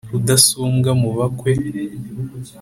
[0.11, 1.51] rudasumbwa mubakwe